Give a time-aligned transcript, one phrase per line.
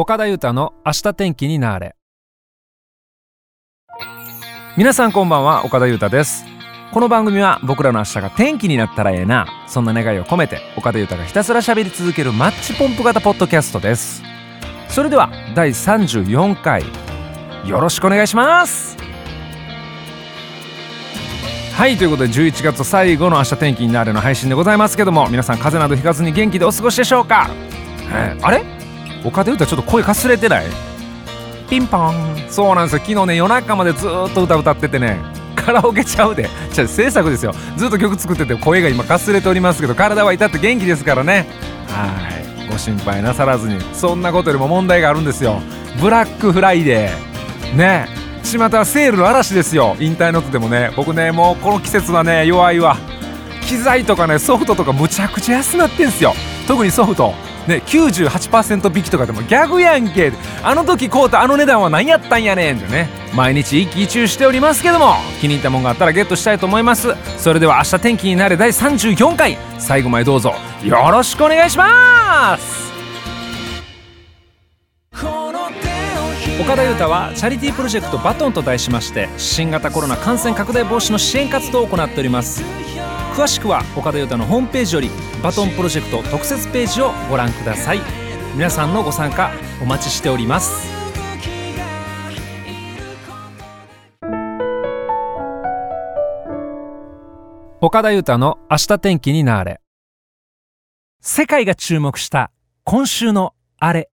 [0.00, 1.96] 岡田裕太の明日天気になれ。
[4.76, 6.44] 皆さんこんばんは岡田裕太です。
[6.92, 14.22] この番組は僕らの明日が天気になったらええなそんな願いを込めて岡田裕太がひたすら喋り続けるマッチポンプ型ポッドキャストです。
[14.88, 16.84] それでは第34回
[17.66, 18.96] よろしくお願いします。
[21.74, 27.50] はいということで11月最後の明日天気になるの配信でございますけども皆さん風邪などひかずに元気でお過ごしでしょうか、
[28.12, 28.77] えーあれ？
[29.24, 30.66] 岡田裕太ちょっと声かすれてない？
[31.68, 32.36] ピンポン。
[32.48, 32.98] そうなんですよ。
[33.04, 35.18] 昨日ね夜中までずーっと歌歌っててね
[35.54, 36.48] カラオケちゃうで。
[36.72, 37.54] じゃあ制作ですよ。
[37.76, 41.46] ずっと曲作ってて声が今かすれておりますけど体は至って元気ですからね。
[41.88, 42.06] は
[42.64, 42.68] い。
[42.70, 43.78] ご心配なさらずに。
[43.92, 45.60] そんなことよりも問題があるんですよ。
[46.00, 47.76] ブラックフライデー。
[47.76, 48.08] ね。
[48.44, 49.94] 巷はセールの嵐ですよ。
[50.00, 50.90] インターネットでもね。
[50.96, 52.96] 僕ねもうこの季節はね弱いわ。
[53.66, 56.34] 機材とかねソフトとかむちゃくちゃ安なってんすよ。
[56.66, 57.34] 特にソフト
[57.68, 60.32] ね98%引きとかでもギャグやんけ。
[60.62, 62.78] あの時買うたあの値段は何やったんやねん。
[62.78, 67.14] ってね毎日一喜一憂しておりますけども気に入ったもんがあったらゲットしたいと思います。
[67.36, 69.58] それでは明日天気になれ第34回。
[69.78, 70.54] 最後までどうぞ。
[70.82, 72.88] よろしくお願いします。
[76.60, 82.87] 岡田裕太はチャリティープロジェクトバトンと題しまして新型コロナ感染拡大防止の支援活動を行っております。
[83.38, 85.10] 詳しくは岡田裕太のホームページより
[85.44, 88.00] バトンプロジェクト特設ページをご覧ください。
[88.56, 90.88] 皆さんのご参加お待ちしております。
[97.80, 99.80] 岡田裕太の明日天気になれ。
[101.20, 102.50] 世界が注目した
[102.82, 104.10] 今週のあれ。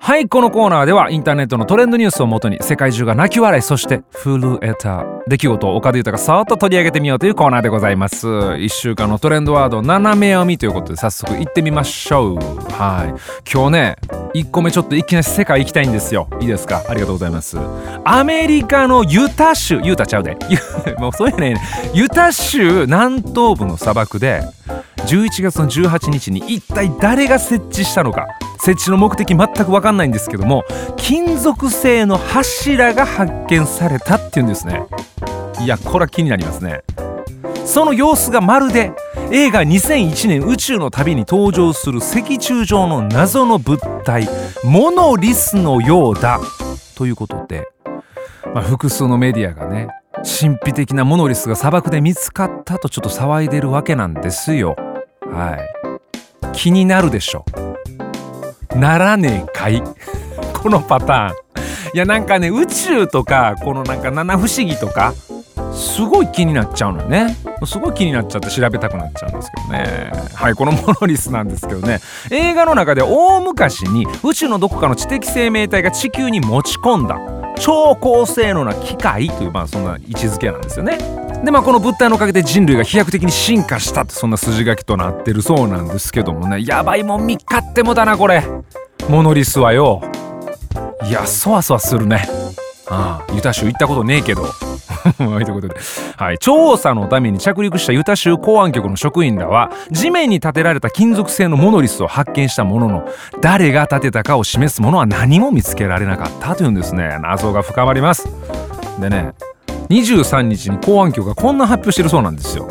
[0.00, 8.26] はいこのコーナーではインターネットのトレンドニュースをもとに世界中が泣き笑いそして震えた出来事を岡田裕太がさーっと取り上げてみようというコーナーでございます。
[8.26, 12.36] 1週間のトレンドワード斜め読みということで早速行ってみましょう。
[12.72, 13.14] はい。
[13.50, 13.96] 今日ね
[14.34, 16.28] 1個目ちょっといきなり世界行きたいんですよ。
[16.40, 16.82] いいですか？
[16.88, 17.56] ありがとうございます。
[18.04, 20.36] アメリカのユタ州ユタちゃうで
[20.98, 21.56] もうそうやね
[21.94, 24.42] ユタ州南東部の砂漠で
[25.06, 28.26] 11月の18日に一体誰が設置したのか。
[28.64, 30.64] 設置の目的全く分かんないんですけども
[30.96, 34.86] 金属製の柱が発見されたっていうんですね。
[35.60, 36.82] いやこれは気になりますね。
[37.64, 38.92] その様子がまるで
[39.32, 44.28] 映画2001年宇宙の旅に登場する石柱状の謎の物体
[44.64, 46.40] モノリスのようだ
[46.96, 47.68] ということで、
[48.54, 54.76] まあ、複数のメディアがね神秘的なモノリスが砂漠で見つかったとちょっと騒いでるわけなんですよ。
[55.20, 56.52] はい。
[56.52, 57.44] 気になるでしょ。
[58.76, 59.82] ならねえかい。
[60.54, 61.32] このパターン。
[61.94, 65.12] いやなんかね宇宙とかこのなんか七不思議とか
[65.74, 67.36] すごい気になっちゃうのね。
[67.64, 70.10] すごい気になっちゃって調べたくなっちゃうんですけどね。
[70.34, 72.00] はいこのモノリスなんですけどね。
[72.30, 77.18] 映画の中で大昔に宇宙のどこかの知的生命体が地球に持ち込んだ。
[77.58, 80.98] 超高性能な機械というまあそんな位置づけなんですよね。
[81.44, 86.64] でまあこの物体のおかげで人類が飛躍的に進化したってそんな筋書きとなってるそうなんですけどもね。
[86.64, 88.42] やばいもん見っかってもだなこれ。
[89.08, 90.00] モノリスはよ。
[91.04, 92.26] いやそわそわするね。
[92.88, 94.46] ああユタ州行ったことねえけど。
[95.18, 95.74] ということで、
[96.16, 103.08] はい、調査のために着陸したユタ州公安局の職員らは地面に建てられた金属製のモノリスを発見したものの
[103.40, 107.18] 誰が建てたかを示すものは何も見つけられなかったというんですね。
[107.20, 108.28] 謎が深まります。
[109.00, 109.32] でね
[109.88, 112.68] 23日に公安局がこんな発表してるそうなんですよ。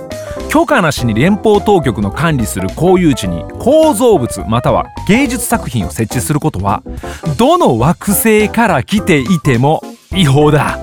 [0.51, 6.83] 許可なしに連邦当局の管理する公有地に構造物または芸術作品を設置することは
[7.37, 10.77] どの惑星から来ていても違法だ。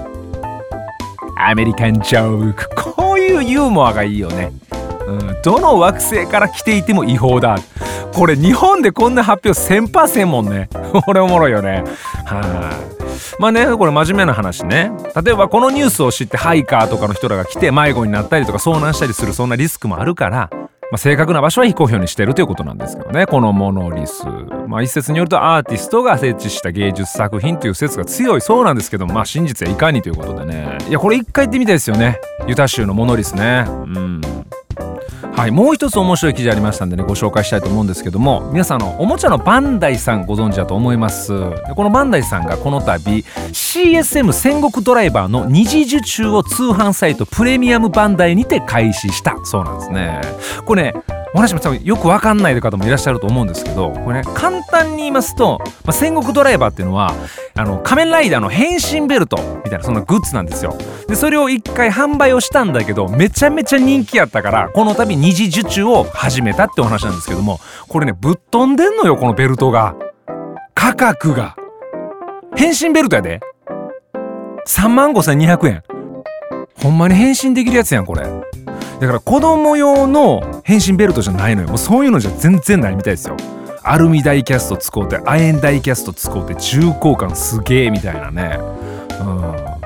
[1.36, 2.94] アメリカンジョーク。
[2.94, 4.52] こういうユーモアがいいよね、
[5.06, 7.58] うん、どの惑星から来ていても違法だ。
[8.14, 10.70] これ日本でこんな発表1000%もんね。
[11.04, 11.84] これおもろいよね。
[12.24, 12.97] はい。
[13.38, 14.90] まあねこれ真面目な話ね。
[15.22, 20.50] 例えばこのニュースを知ってハイカーとかの人らが来て迷子になったりとか遭難したりするそんなリスクもあるから
[20.90, 24.24] まあ、正確な場所は非公表にしてるということなんですけどねこのモノリス、
[24.68, 30.78] まあ、一説によるとアーティストが設置した芸術作品という説が強いそうなんですけどまあ真実はいかにということでね。
[30.88, 32.18] いやこれ一回行ってみたいですよね。
[32.46, 33.64] ユタ州のモノリスね。
[33.68, 34.20] うん。
[35.38, 41.32] はいもう一つ面白い記事ありましたんでねご紹介したいと思うんですけども皆さんのおもちゃのバンダイさんご存知だと思います。
[41.76, 49.36] このバンダイさんがこの度 CSM 戦国ドライバーの二次受注を通販サイトプレミアムバンダイにて開始した。
[49.44, 50.20] そうなんですね。
[50.64, 57.12] これねお話も多分よくわかんない方もいらっしゃると思うんですけどこれね簡単に言いますと、まあ、戦国ドライバーっていうのは
[57.54, 60.76] あの仮面ライダーの変身ベルトみたいなそんなグッズなんですよ。
[61.06, 69.94] でそれを一回販売をしたんだけどめちゃめちゃ人気やったからこの度二次受注を始めたってお話なんですけどもこれねぶっ飛んでんのよこのベルトが。
[70.74, 71.56] 価格が。
[72.56, 73.40] 変身ベルトやで。
[74.66, 75.82] 3万5200円。
[76.76, 78.22] ほんまに変身できるやつやんこれ。
[79.00, 81.68] だから子供用の変身ベルトじゃないのよ。
[81.68, 83.36] もうそういうのじゃ全然ないみたいですよ。
[83.82, 88.58] アルミダイキャスト使うて亜鉛ダイキャスト使うて重厚感すげえみたいなね。
[89.20, 89.78] うん。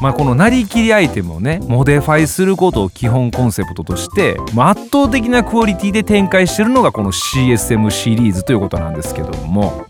[0.00, 9.86] まあ、このなりきりアイテムをねモデファイすることを基本コンセプトとして、まあ、圧倒的なクオリティで展開してるのがこの CSM シリーズということなんですけども、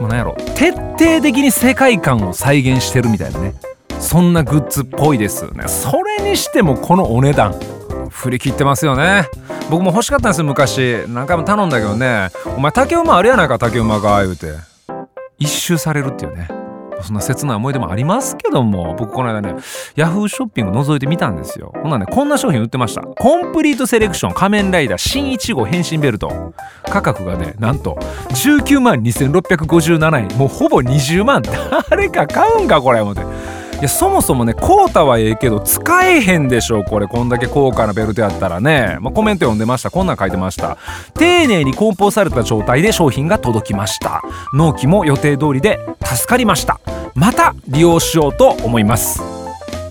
[0.00, 0.36] まあ、なんやろ。
[0.54, 3.54] 徹底的に世界観を再現してるみたいなね。
[4.00, 5.68] そんなグッズっぽいですね。
[5.68, 7.54] それにしてもこのお値段
[8.10, 9.28] 振り切ってますよね。
[9.70, 11.04] 僕も欲しかったんですよ昔。
[11.08, 12.28] 何回も頼んだけどね。
[12.56, 14.54] お前竹馬あるやないか竹馬が言うて。
[15.38, 16.48] 一周されるっていうね。
[17.00, 18.96] そんな切ない思い出もありますけども。
[18.98, 19.54] 僕この間ね
[19.94, 21.72] ヤフーショッピング覗いてみたんですよ。
[21.82, 23.02] ほんなねこんな商品売ってました。
[23.02, 26.54] コンプリートセレクション仮面ライダー新1号変身ベルト。
[26.88, 27.98] 価格がねなんと
[28.30, 30.38] 19万2657円。
[30.38, 31.42] もうほぼ20万。
[31.90, 33.22] 誰か買うんかこれ思って。
[33.78, 37.06] いやそもそもね買うたはええけど使えへんでしょこれ。
[37.06, 39.90] こんだけ高価なベルトやったらね、まあ、コメント読んでました。
[39.90, 40.76] こんなん書いてました。
[41.14, 44.22] 丁寧に梱包された状態で商品が届きました。
[44.52, 46.80] 納期も予定通りで助かりました。
[47.14, 49.22] また利用しようと思います。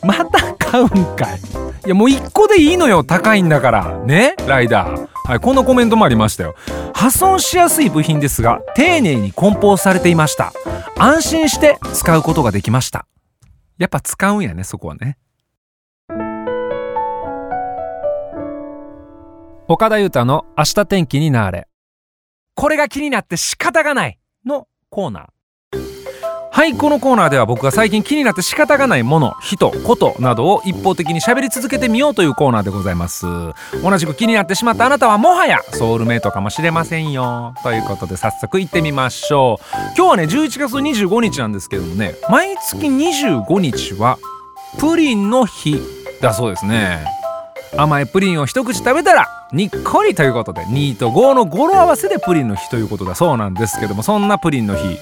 [0.04, 1.40] また買うんかい。
[1.86, 3.06] いやもう1個でいいのよ。
[3.06, 3.98] 高いんだから。
[4.00, 4.36] ね？
[4.48, 5.08] ライダー。
[5.24, 6.56] はいこんなコメントもありましたよ。
[6.94, 10.52] 破損しやすい部品ですが丁寧に梱包されていました。
[10.98, 13.06] 安心して使うことができました。
[13.78, 15.18] やっぱ使うんやねそこはね。
[19.68, 21.68] 岡田裕太の明日天気になれ。
[22.56, 25.37] これが気になって仕方がないのコーナー。
[26.58, 33.28] はいこのコーナーでは僕が最近気になって仕方がないもの人ことなどを一方的に喋り続けてみようというコーナーでございます。
[33.84, 37.54] 同じく気になってしまったあなたはもはやソウルメイトかもしれませんよ。
[37.62, 39.66] ということで早速行ってみましょう。
[39.96, 44.18] 今日はね11月25日なんですけどもね毎月25日は
[44.80, 45.80] プリンの日
[46.22, 47.06] だそうですね。
[47.78, 54.98] 甘いプリンを一口食べたらにっこりということで2と5の語呂合わせでプリンの日ということだそうなんですけどもそんなプリンの日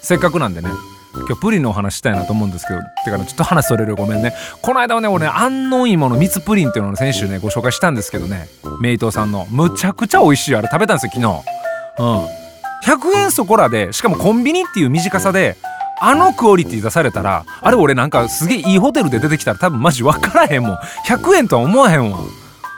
[0.00, 0.70] せっかくなんでね
[1.14, 4.34] 今日プリンのお話したいなと思うんですけどてかねちょっと話それるごめんね。
[4.62, 8.48] この間はね俺ね安納芋の蜜プリンっていうのを先週ねご紹介したんですけどね
[8.80, 9.46] メイトさんの。
[9.50, 11.20] むちゃくちゃ美味しいあれ食べたんですよ昨
[11.98, 12.02] 日。
[12.02, 12.38] うん。
[12.84, 15.56] 100円そこらでしかもコンビニっていう短さで
[16.00, 20.76] あのクオリティ出されたらあれ俺なんかすげえいいホテルで出てきたら多分マジ分からへんもん。
[21.06, 22.26] 100円とは思わへんわ、は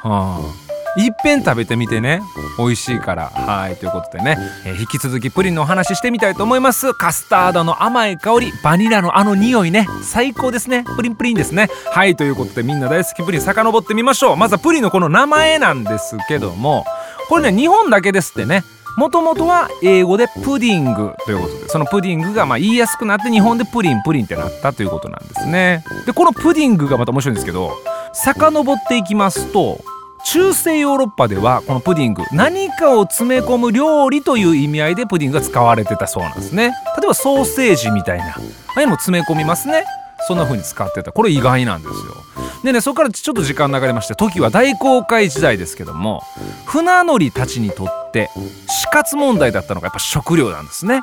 [0.04, 2.22] あいっぺん食べてみてね。
[2.58, 3.30] 美味しいから。
[3.30, 6.94] はいということでね、えー、引き続きプリンのお話してみたいと思います。
[6.94, 8.52] カスタードの甘い香り。
[8.62, 9.86] バニラのあの匂いね。
[10.02, 10.84] 最高ですね。
[10.96, 11.68] プリンプリンですね。
[11.92, 14.36] はいということでみんな大好きプリン遡ってみましょう。
[14.36, 16.84] まずはプリンのこの名前なんですけども。
[17.28, 18.64] これね日本だけですってね。
[18.96, 21.68] もともとは英語でプディングということで。
[21.68, 25.84] そのプディングがまあ言いやすくなって日本でプリンプリンってなったということなんですね。
[26.04, 27.70] でこのプディングがまた面白いんですけど
[28.12, 29.78] 遡っていきますと
[30.24, 36.72] 中世ヨーロッパではこのプディング何かを詰め込む料理という意味合いでプディングが使われてたそうなんですね。
[36.98, 38.26] 例えばソーセージみたいな。
[38.26, 38.32] あ
[38.76, 39.84] あいうのも詰め込みますね。
[40.28, 41.12] そんな風に使ってた。
[41.12, 42.20] これ意外なんですよ。
[42.62, 46.22] でねそこからちょっと時間流れまして時は大航海時代ですけども
[46.66, 48.28] 船乗りたちにとって
[48.68, 51.00] 死活問題だったのがやっぱ食料なんですね。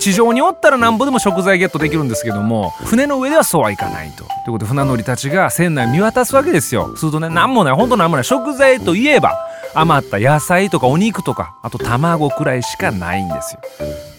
[0.00, 4.24] 地上におったらなんぼでも食材ゲットできるんですけども船の上ではそうはいかないと。
[4.24, 6.96] ということで船乗りたちが船内見渡すわけですよ。
[6.96, 7.74] するとね何もない。
[7.74, 8.24] ほんと何もない。
[8.24, 9.34] 食材といえば
[9.74, 13.60] 余った野菜とかお肉とかあと卵くらいしかないんですよ。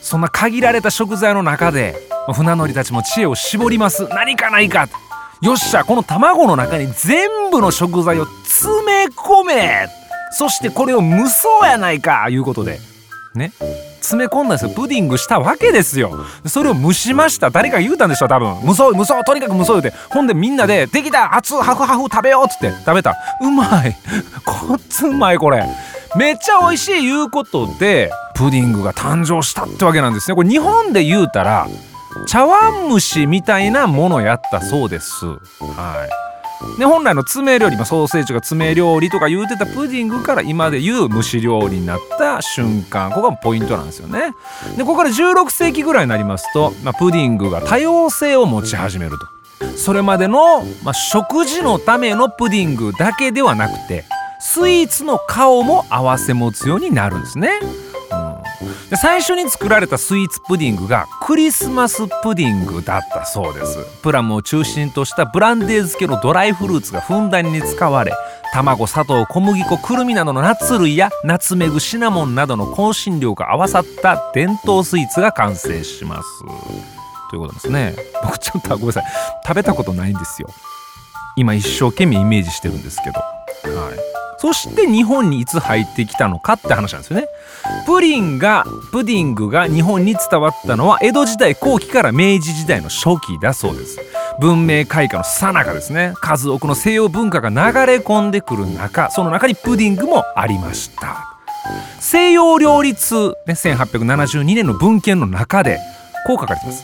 [0.02, 1.96] そんな限られた食材の中で
[2.34, 4.08] 船乗りたちも知恵を絞ります。
[4.10, 4.88] 何かないか。
[5.42, 9.88] よっしゃこの卵の中に全部の食材を詰め込め。
[10.32, 12.28] そしてこれを無双やないか。
[12.30, 12.80] いうことで。
[13.36, 13.52] ね。
[14.06, 14.70] 詰め込んだんですよ。
[14.70, 16.26] プディングしたわけですよ。
[16.46, 17.50] それを蒸しました。
[17.50, 18.56] 誰か言うたんでしょ多分。
[18.64, 19.94] 無双無双とにかく無双言うて。
[20.10, 22.72] ほんでみんなで「できた熱ハフハフ食べよう」っつって。
[22.86, 23.16] 食べた。
[23.42, 23.98] うまい。
[24.46, 25.66] こっつうまいこれ。
[26.16, 30.36] めっちゃ美味しいいうことでプディングが誕生したってわけなんですね。
[30.36, 31.68] これ日本で言うたら
[32.28, 35.26] 茶碗蒸しみたいなものやったそうです。
[35.26, 35.38] はい。
[36.78, 44.34] で本来の詰め料理、まあ、ソーセージが詰め料理とか言うてたプディングから今で言う蒸し料理になった瞬間ここがポイントなんですよね。
[44.78, 49.28] でここから16世紀ぐらいになりますと、まあ、プディングが多様性を持ち始めると。
[49.78, 54.04] それまでの、まあ、食事のためのプディングだけではなくて
[54.40, 57.60] スイーツの顔も併せ持つようになるんですね。
[58.90, 63.80] で最初に作られたスイーツプディングがクリスマスプディングだったそうです。
[64.04, 68.14] プラムを中心としたブランデー漬けのドライフルーツがふんだんに使われ
[68.54, 76.28] 卵砂糖小麦粉くるみなどのナッツ類やナツメグシナモンなどの香辛料が合わさった伝統スイーツが完成します。
[77.30, 77.96] ということですね。
[78.24, 79.04] 僕ちょっとごめんなさい。
[79.46, 80.48] 食べたことないんですよ。
[81.36, 83.20] 今一生懸命イメージしてるんですけど。
[83.78, 84.15] はい。
[84.38, 87.28] そして日本にいつ入ってきたのかって話なんですよね。
[87.86, 94.00] プリンがプディングが日本に伝わったのは江戸時代後期から明治時代の初期だそうです。
[94.40, 96.14] 文明開化の最中ですね。
[96.22, 101.26] 数多くの西洋文化が流れ込んでくる中その中にプディングもありました。
[102.00, 105.80] 西洋両立、ね、1872年の文献の中で
[106.28, 106.84] こう書かれてます。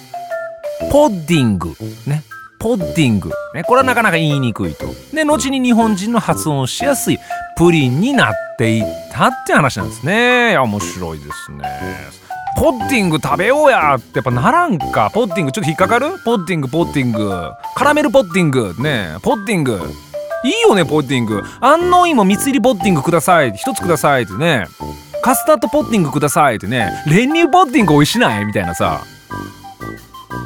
[0.91, 1.75] ポッディング
[2.07, 2.23] ね。
[2.61, 4.85] ポッディング、ね、これはなかなか言いにくいと。
[5.13, 7.17] で後に日本人の発音をしやすい
[7.57, 10.51] プリンになっていったって話なんですね。
[10.51, 11.67] いや面白いですね。
[12.57, 15.09] ポッディング食べようやってやっぱならんか。
[15.11, 16.11] ポッディングちょっと引っかかる？
[16.23, 17.51] ポッディングポッディング。
[17.75, 18.75] カラメルポッディング。
[18.79, 19.81] ねポッディング。
[20.43, 21.41] いいよねポッディング。
[21.61, 23.53] 安納芋蜜入りポッディングください。
[23.53, 24.67] 一つくださいってね。
[25.23, 26.91] カスタードポッディングくださいってね。
[27.07, 28.45] 練乳ポッディング美味しない？
[28.45, 29.01] みたいなさ。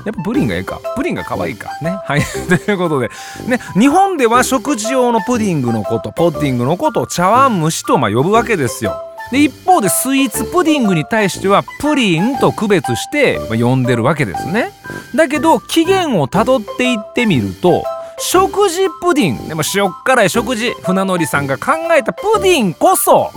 [0.05, 0.79] やっぱプリンがええか。
[0.95, 1.69] プリンが可愛いか。
[1.81, 1.97] ね。
[2.05, 2.21] はい。
[2.47, 3.09] ということで。
[3.47, 3.59] ね。
[3.77, 9.01] 日本では食事用のプディングのことポッディングのことを茶碗蒸しとま呼ぶわけですよ。
[9.31, 14.71] で一方でスイーツプディングに対してはプリンと区別して呼んでるわけですね。
[15.15, 17.83] だけど起源をたどっていってみると
[18.19, 20.73] 食事プディンでも塩辛い食事。
[20.83, 23.31] 船乗りさんが考えたプディンこそ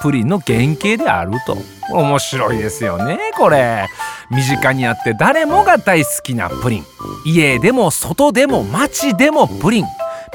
[0.00, 1.56] プリンの原型であると。
[1.92, 3.88] 面白いですよねこれ。
[4.30, 6.84] 身近にあって誰もが大好きなプリン。
[7.24, 9.84] 家でも外でも街でもプリン。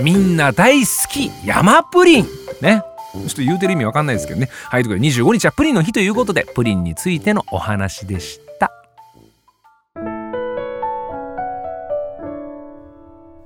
[0.02, 2.26] みんな大好き山プリン。
[2.62, 2.84] ね。
[3.14, 4.50] ちょっと言うてる意味わかんないですけどね。
[4.70, 8.72] はいということで25日はプリンの日ということでプリンについてのお話でした。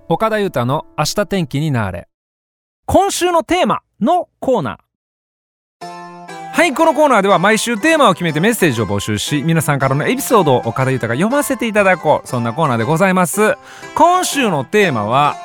[0.07, 2.07] 岡田裕太の明日天気になれ。
[2.87, 4.88] 今週のテーマのコーナー。
[6.59, 13.55] はいこのコーナーでは毎週テーマを決めてメッセージを募集し皆さんからのエピソードを岡田裕太が読ませていただこうそんなコーナーでございます。
[13.95, 15.37] 今週のテーマは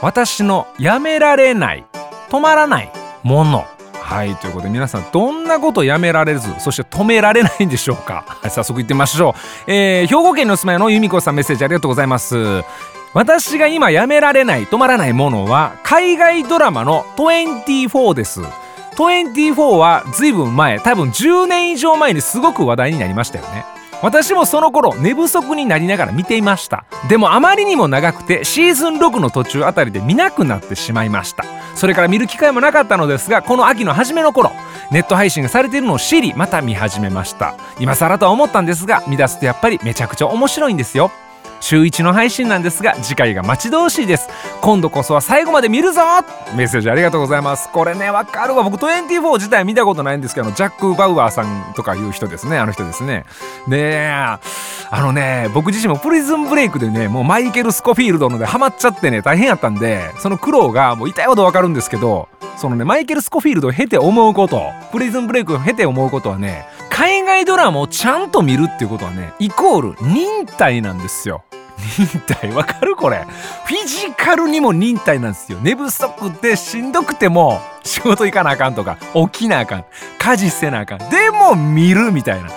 [0.00, 1.84] 私のやめられない
[2.30, 2.90] 止まらない
[3.22, 3.66] もの。
[3.92, 9.34] はいということで皆さんどんなことやめられずそして止められないんでしょうか、はい、早速いってみましょ
[9.66, 12.62] う、えー、兵庫県にお住まいの由美子さんメッセージありがとうございます。
[13.12, 18.40] 私が今やめられない止まらないものは海外ドラマの24です。
[18.96, 23.38] 24は随分前多分10年以上前にすごく話題になりました。
[23.38, 23.64] よね
[24.02, 26.84] 私もその頃寝不足になりながら見ていました。
[27.08, 29.84] でもあまりにも長くてシーズン6の途中あた。
[29.84, 31.44] りで見なくなってしまいました。
[31.76, 32.96] それから見る機会もなかった。
[32.96, 34.50] のですがこの秋の初めの頃
[34.90, 36.62] ネット配信がされているのを知りまた。
[36.62, 37.54] 見始めました。
[37.78, 38.60] 今更とは思った。
[38.60, 41.10] んですが見出すとやっぱりめちゃくちゃ面白いんですよ
[41.62, 44.28] 週1の配信なんですが次回が待ち遠しいです。
[44.60, 46.02] 今度こそは最後まで見るぞ。
[46.56, 47.70] メッセージありがとうございます。
[47.70, 48.64] これねわかるわ。
[48.68, 52.58] 僕24自体見たことないんですけどジャック・バウアーさんとかいう人ですね。
[52.58, 53.24] あの人ですね。
[53.68, 54.40] であ
[54.90, 71.42] のね僕自身もプリズンブレイクでねもうマイケル・スコフィールドのでハマっちゃってね大変やったんでその苦労がもう痛いほどわかるんですけどそのねマイケル・スコフィールドを経て思うことプリズンブレイクを経て思うことはね海外ドラマをちゃんと見るっていうことはねイコール忍耐なんですよ。
[71.96, 72.52] 忍耐。
[72.52, 73.26] わかるこれ。
[73.64, 75.58] フィジカルにも忍耐なんですよ。
[75.62, 78.98] 寝不足でしんどくても仕事行かなあかんとか
[79.32, 79.84] 起きなあかん。
[80.18, 80.98] 家事せなあかん。
[81.10, 82.48] でも見るみたいな。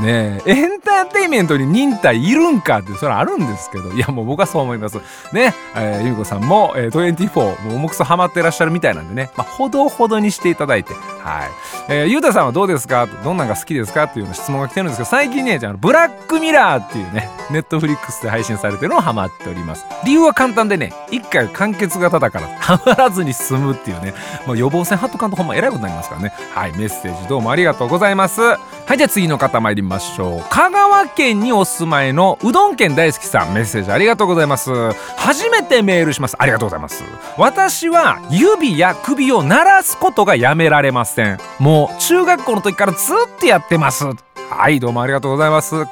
[0.00, 3.92] ねえエンターテインメントに忍耐いるんかってそれあるんですけど。
[3.92, 4.98] いやもう僕はそう思います。
[5.32, 10.94] ねえー、ゆみこさんも、えー、24もう重くそハマってらっしゃるみたいなんでね、まあ、ほどほどにしていただいて。
[11.22, 11.50] はい、
[11.88, 13.06] えー、ゆうたさんはどうですか？
[13.06, 14.04] どんなんが好きですか？
[14.04, 19.84] っていうような質問が来てるんですけど最近ねじゃあブラックミラーっていうねネットフリックスで配信されてるのをハマっております。
[20.04, 24.14] 理由は簡単でね一回完結型だからハマらずに済むっていうね、
[24.46, 26.32] まあ、予防線貼っとかんとほんま偉いことになりますからね。
[26.54, 28.40] はいメッセージどうもありがとうございます。
[28.40, 28.58] は
[28.94, 30.44] いじゃあ次の方参りましょう。
[30.50, 33.54] 香川県にお住まいのうどん県大好きさん。
[33.54, 34.70] メッセージありがとうございます。
[35.16, 36.36] 初めてメールします。
[36.38, 37.04] ありがとうございます。
[37.38, 44.04] 私は指や首を鳴らすことがやめられませんもう中学校の時からずっとやってます。
[44.48, 45.74] はいどうもありがとうございます。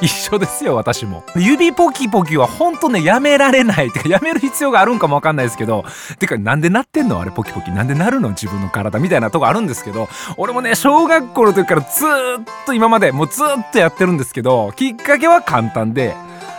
[0.00, 1.24] 一緒ですよ私も。
[1.34, 3.90] 指ポキポキはほんとねやめられない。
[3.90, 5.84] てかやめる必要があるんかもわかんないですけど。
[6.18, 7.20] てかなんでなってんの？
[7.20, 7.70] あれポキポキ。
[7.70, 8.30] なんでなるの？
[8.30, 10.08] 自分の体みたいなとこあるんですけど。
[10.36, 16.14] 俺もね小学校の時からずっと今までもうずっとやってるんですけどきっかけは簡単で。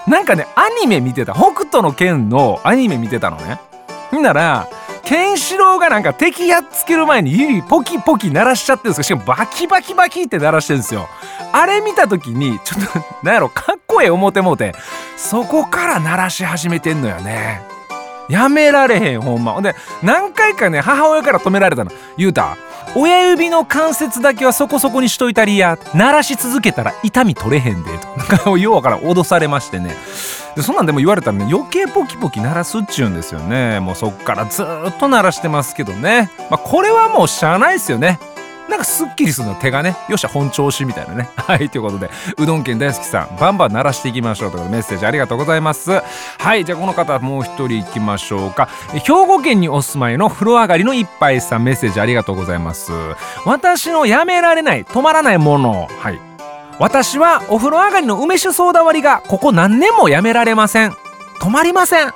[0.07, 1.33] なんかねアニメ見てた。
[1.33, 3.59] 北斗の拳のアニメ見てたのね。
[4.17, 4.67] んなら
[5.05, 9.03] ケンシロウがなんか敵やっつける前に指ポキポキ鳴らしちゃってるんですよ。
[9.03, 11.07] しかもバキバキバキって鳴らしてるんですよ。
[11.51, 14.73] あれ見た時にちょっとなんやろかっこええ思てもうて
[15.15, 17.74] そこから鳴らし始めてんのよね。
[18.29, 19.61] やめられへんほんま。
[19.61, 21.91] で何回かね母親から止められたの。
[22.17, 22.57] 言うた
[22.95, 28.49] 親指の関節だけはそこそこにしといたりや鳴らし続けたら痛み取れへんでとか。
[28.57, 29.95] ようわから脅されましてね。
[30.55, 33.79] でそんなんでも言われたらね余計ポキポキ鳴らすっちゅうんですよね。
[33.79, 36.31] もうそっからずっと鳴らしてますけどね。
[36.49, 38.19] まあこれはもうしゃあないですよね。
[38.69, 41.29] なんかすっきりするの手がねよっしゃ本調子みたいなね。
[41.37, 46.01] はいということでうどん県大好きさんバンバン鳴らしていきましょうということでメッセージありがとうございます。
[46.39, 48.67] はいじゃあこの方もう一人いきましょうか。
[48.93, 52.91] 兵庫県にお住まいの風呂上がりの一杯さんメッセージありがとうございます。
[53.45, 55.87] 私のやめられない止まらないもの。
[55.99, 56.19] はい。
[56.77, 60.91] 私はお風呂上がりの梅酒ソーダ割りがここ何年もやめられません。
[61.39, 62.13] 止まりません。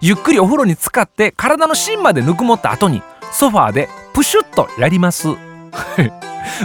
[0.00, 5.53] ゆっくりお風呂に浸かって体の芯までぬくもった後にソファーでプシュッとやります。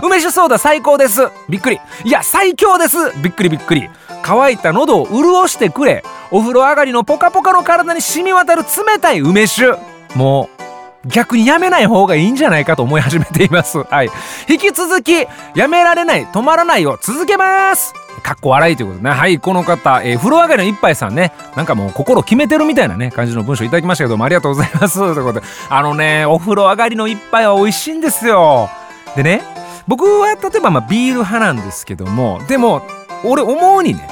[0.04, 1.22] 梅酒ソーダ最高です。
[1.50, 1.80] びっくり。
[2.04, 2.98] いや最強です。
[3.22, 3.89] びっくりびっくり。
[4.22, 6.04] 乾いた喉を潤してくれ。
[6.32, 9.80] お風呂上がりのポカポカの体に染み渡る冷たい梅酒。
[10.16, 13.80] もう逆にやめない方がいいんじゃないかと思い始めています。
[13.84, 14.10] はい。
[14.48, 15.25] 引き続き
[15.56, 17.94] やめられない止まらないを続けます。
[18.22, 19.12] かっこ笑いということね。
[19.12, 19.39] はい。
[19.39, 21.32] この方、えー、風呂上がりの一杯さんね。
[21.56, 25.00] なんかもう心決めてるみたいなね感じの文章いただきましたけどもありがとうございます。
[25.00, 25.46] ということで。
[25.70, 28.70] あのねお風呂上がりの一杯は美味しいんですよ。
[29.16, 29.42] でね
[29.88, 32.82] 僕は例えばまあビール派なんですけどもでも
[33.25, 34.08] 俺思うにね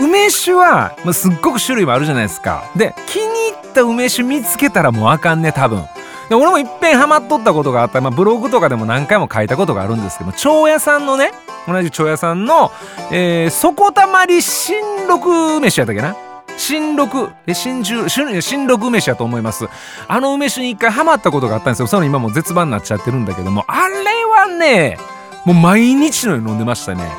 [0.00, 2.70] 梅酒は、まあ、すっごく種類もあるじゃないですか。
[2.76, 5.84] で気に入った梅酒見つけたらもうあかんね多分。
[6.28, 11.32] で俺もいっぺんハマっとったことがあった、まあ、ブログとかでも何回も書いたことがあるんですけど長屋さんのね
[11.66, 12.70] 同じ長屋さんの、
[13.10, 16.27] えー、底たまり新六梅酒やったっけな？
[16.58, 19.66] 新六え新十新六梅酒やと思います
[20.08, 24.98] あの梅酒に一回ハマったことがあったんですよその今もう絶版になっちゃってるんだけどもあれはね
[25.46, 27.10] もう毎日のように飲んでましたね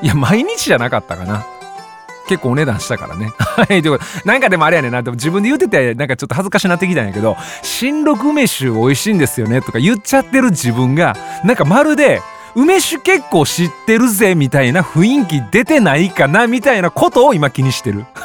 [0.00, 1.44] いや毎日じゃなかったかな
[2.26, 3.32] 結構お値段したからね。
[3.38, 3.66] はい。
[3.66, 5.02] ということで、なんかでもあれやねんな。
[5.02, 12.20] でも自分で言ってて、なんかちょっと恥ずかしなってきたんやけど、新六梅酒美味しいんですよねとか言っちゃってる自分が、なんかまるで、
[12.56, 18.06] 梅酒結構知ってるぜみたいな雰囲気出てないかなみたいなことを今気にしてる。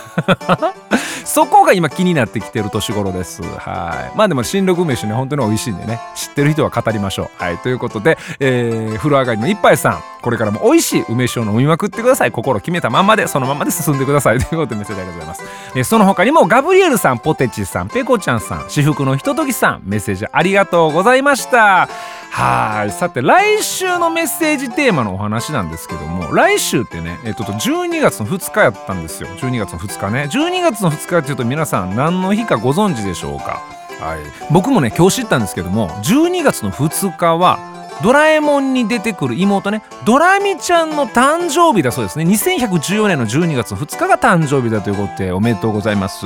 [1.25, 3.41] そこが今気になってきてる年頃です。
[3.43, 4.17] はい。
[4.17, 7.43] まあでも新緑梅酒ね本当に美味しいんでね知ってる人は語りましょう。
[7.43, 7.57] はい。
[7.57, 12.31] ということで、えー、風呂上がりの一杯さんこれからも美味しい梅酒を飲みまくってください。
[12.31, 14.39] 心決めたままでそのままで進んでください。
[14.39, 15.43] ということでメッセージありがとうございます、
[15.75, 22.20] えー、その他にもガブリエルさんポテチさんペコちゃんさん至福のひとときさんメッセージありがとうございました。
[22.33, 22.91] はい。
[22.91, 29.29] さて来週のメッセージテーマのお話なんですけども来週ってねえっと12月の2日やったんですよ。
[29.29, 30.29] 12月の2日ね。
[30.31, 33.61] 12月の2日っていうと皆さん何の日かご存知でしょうか？
[33.99, 34.19] はい。
[34.51, 37.59] 僕もね今日知ったんですけども12月の2日は
[38.03, 39.83] ドラえもんに出てくる妹ね。
[40.05, 42.25] ドラミちゃんの誕生日だそうですね。
[42.25, 46.25] 2114年の12月2日が誕生日だということでおめでとうございます。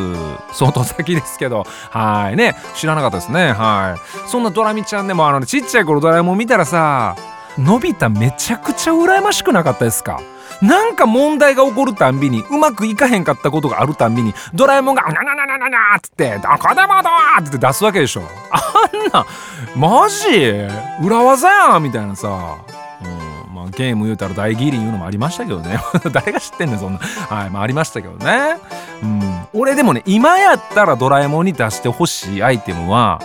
[0.53, 1.65] 相当先ですけど。
[1.89, 2.55] はいね。
[2.75, 3.51] 知らなかったですね。
[3.51, 4.29] はい。
[4.29, 7.15] そんなドラミちゃんでもあの、ね、ちっちゃい頃ドラえもん見たらさ
[7.57, 10.21] のび太めちゃくちゃ羨ましくなかったですか？
[10.61, 18.21] なんか問題が起こるたんびにうまくいかへんかったことがあるたんびにドラえもんが「なななななな」っつって「どこでもどってって出すわけでしょ。
[18.87, 19.25] んな
[19.75, 20.27] マジ？
[21.03, 22.57] 裏技やんみたいなさ。
[23.03, 25.79] うんまあ、ゲーム言うたら大義林言うのもありましたけどね。
[26.11, 26.99] 誰が知ってんねんそんな。
[26.99, 28.57] はいまあありましたけどね。
[29.01, 29.47] うん。
[29.53, 33.21] 俺でもね今やったらドラえもんに出してほしいアイテムは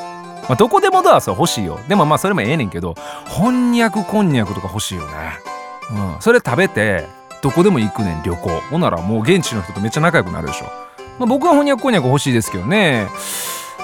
[0.49, 1.79] まあ、どこでもドアスは欲しいよ。
[1.87, 2.97] でもまあそれもええねんけど
[3.37, 5.09] こんにゃくこんにゃくとか欲しいよね。
[5.93, 6.17] うん。
[6.21, 7.07] それ食べて
[7.43, 8.49] どこでも行くねん旅行。
[8.71, 10.67] ほんならもう現地の人とめっちゃ仲良くなるでしょ、
[11.19, 13.07] まあ、僕は翻訳こんにゃく欲しいですけどね。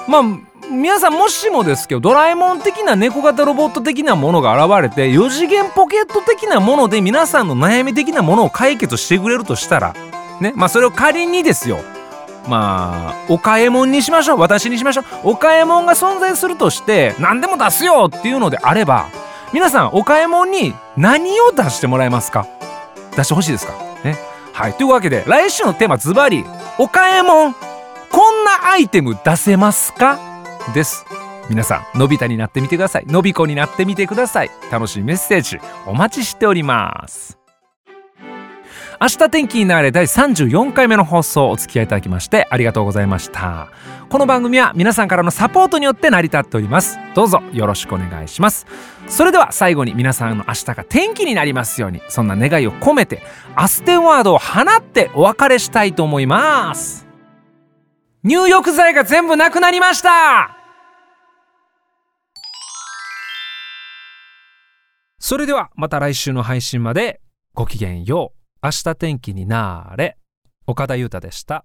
[0.09, 0.23] まあ
[0.71, 9.95] 皆さんもしもですけどドラえもん的な猫型ロボット的なものが現れて4次元ポケット的なもので皆さんの悩み的なものを解決してくれるとしたら
[10.41, 11.79] ねまあそれを仮にですよ。
[12.49, 14.41] まあお買い物にしましょう。
[14.41, 15.05] 私にしましょう。
[15.25, 19.09] お買い物が存在するとして何でも出すよっていうのであれば
[19.53, 22.47] 皆さんお買い物に何を出してもらえますか？
[23.17, 23.73] 出してほしいですか？
[24.05, 24.17] ね。
[24.53, 24.75] はい。
[24.75, 26.45] というわけで来週のテーマズバリ
[26.79, 27.55] お買い物。
[28.11, 30.19] こんなアイテム出せますか？
[30.73, 31.05] です。
[31.49, 33.07] 皆さんのび太になってみてください。
[33.07, 34.51] のびこになってみてください。
[34.71, 37.39] 楽しいメッセージお待ちしております。
[39.01, 43.69] 明日天気になれ第34回目の放送お付き合いいただきましてありがとうございました。
[44.09, 46.99] この番組は皆さんからのサポートによって成り立っております。
[47.15, 48.67] どうぞよろしくお願いします。
[49.07, 53.23] それでは最後に皆さんの明日が天気になりますようにそんな願いを込めて
[53.55, 57.07] アステンワードを放ってお別れしたいと思います。
[58.25, 60.56] 入浴剤が全部なくなりました。
[65.29, 67.21] それではまた来週の配信まで
[67.53, 70.19] ごきげんよう明日天気になれ
[70.69, 71.65] 岡田裕太でした。